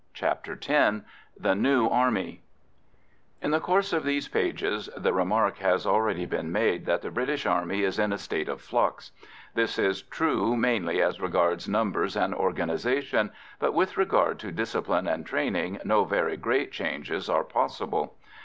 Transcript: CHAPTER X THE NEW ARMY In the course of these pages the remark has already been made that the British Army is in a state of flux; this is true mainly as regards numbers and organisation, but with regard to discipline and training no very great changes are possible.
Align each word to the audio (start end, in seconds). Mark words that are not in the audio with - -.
CHAPTER 0.15 0.57
X 0.67 1.01
THE 1.39 1.53
NEW 1.53 1.87
ARMY 1.87 2.41
In 3.39 3.51
the 3.51 3.59
course 3.59 3.93
of 3.93 4.03
these 4.03 4.27
pages 4.27 4.89
the 4.97 5.13
remark 5.13 5.59
has 5.59 5.85
already 5.85 6.25
been 6.25 6.51
made 6.51 6.87
that 6.87 7.03
the 7.03 7.11
British 7.11 7.45
Army 7.45 7.83
is 7.83 7.99
in 7.99 8.11
a 8.11 8.17
state 8.17 8.49
of 8.49 8.61
flux; 8.63 9.11
this 9.53 9.77
is 9.77 10.01
true 10.01 10.55
mainly 10.57 11.03
as 11.03 11.21
regards 11.21 11.69
numbers 11.69 12.15
and 12.15 12.33
organisation, 12.33 13.29
but 13.59 13.75
with 13.75 13.95
regard 13.95 14.39
to 14.39 14.51
discipline 14.51 15.07
and 15.07 15.27
training 15.27 15.79
no 15.85 16.03
very 16.03 16.35
great 16.35 16.71
changes 16.71 17.29
are 17.29 17.43
possible. 17.43 18.15